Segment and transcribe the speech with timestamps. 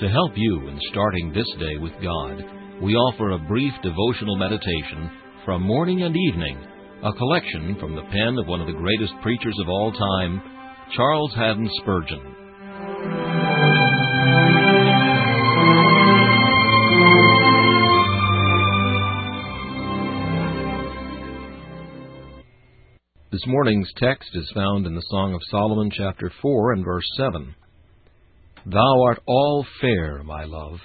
[0.00, 2.44] To help you in starting this day with God,
[2.80, 5.10] we offer a brief devotional meditation
[5.44, 6.56] from morning and evening,
[7.02, 10.40] a collection from the pen of one of the greatest preachers of all time,
[10.94, 12.22] Charles Haddon Spurgeon.
[23.32, 27.52] This morning's text is found in the Song of Solomon, chapter 4, and verse 7.
[28.70, 30.78] Thou art all fair, my love.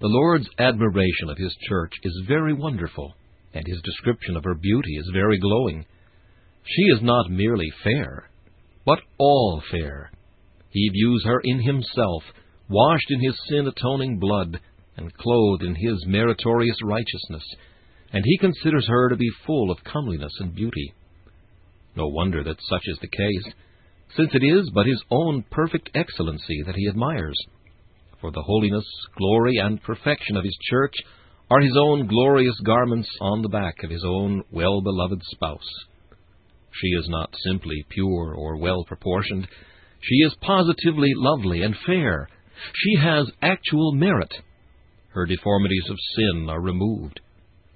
[0.00, 3.14] The Lord's admiration of His church is very wonderful,
[3.52, 5.84] and His description of her beauty is very glowing.
[6.64, 8.30] She is not merely fair,
[8.86, 10.10] but all fair.
[10.70, 12.22] He views her in Himself,
[12.70, 14.58] washed in His sin atoning blood,
[14.96, 17.44] and clothed in His meritorious righteousness,
[18.10, 20.94] and He considers her to be full of comeliness and beauty.
[21.94, 23.54] No wonder that such is the case
[24.16, 27.36] since it is but his own perfect excellency that he admires.
[28.20, 28.84] For the holiness,
[29.16, 30.94] glory, and perfection of his church
[31.50, 35.68] are his own glorious garments on the back of his own well beloved spouse.
[36.72, 39.48] She is not simply pure or well proportioned,
[40.02, 42.28] she is positively lovely and fair.
[42.74, 44.32] She has actual merit.
[45.08, 47.20] Her deformities of sin are removed.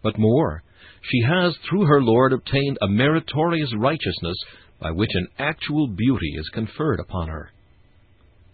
[0.03, 0.63] But more,
[1.03, 4.37] she has through her Lord obtained a meritorious righteousness
[4.85, 7.51] by which an actual beauty is conferred upon her.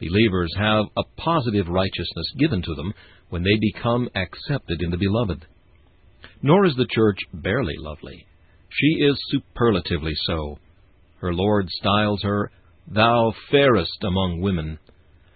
[0.00, 2.94] Believers have a positive righteousness given to them
[3.30, 5.44] when they become accepted in the Beloved.
[6.41, 8.24] Nor is the church barely lovely.
[8.70, 10.58] She is superlatively so.
[11.18, 12.52] Her Lord styles her,
[12.86, 14.78] Thou fairest among women.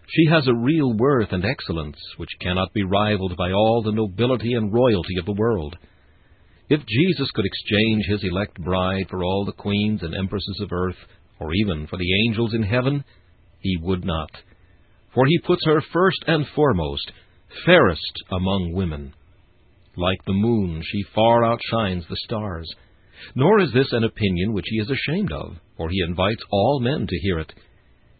[0.06, 4.53] She has a real worth and excellence which cannot be rivaled by all the nobility
[4.53, 5.76] and royalty of the world.
[6.69, 10.97] If Jesus could exchange his elect bride for all the queens and empresses of earth,
[11.38, 13.04] or even for the angels in heaven,
[13.60, 14.30] he would not.
[15.14, 17.12] For he puts her first and foremost,
[17.66, 19.14] fairest among women.
[19.97, 22.69] Like the moon, she far outshines the stars.
[23.34, 27.06] Nor is this an opinion which he is ashamed of, for he invites all men
[27.06, 27.52] to hear it.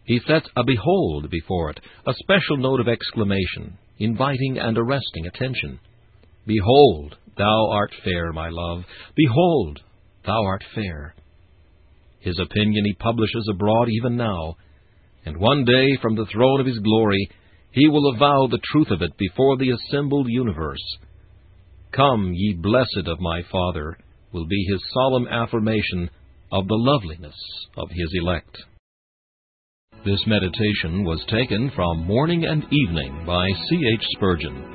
[0.05, 5.79] He sets a behold before it, a special note of exclamation, inviting and arresting attention.
[6.45, 8.83] Behold, Thou art fair, my love.
[9.15, 9.79] Behold,
[10.25, 11.15] thou art fair.
[12.19, 14.55] His opinion he publishes abroad even now,
[15.25, 17.29] and one day from the throne of his glory
[17.71, 20.83] he will avow the truth of it before the assembled universe.
[21.91, 23.97] Come, ye blessed of my Father,
[24.31, 26.09] will be his solemn affirmation
[26.51, 27.35] of the loveliness
[27.77, 28.57] of his elect.
[30.05, 33.79] This meditation was taken from Morning and Evening by C.
[33.93, 34.05] H.
[34.15, 34.74] Spurgeon.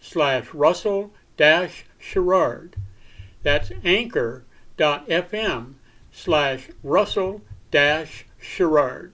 [0.00, 2.76] slash Russell dash Sherrard.
[3.42, 5.74] That's anchor.fm
[6.12, 9.08] slash Russell dash Sherrard.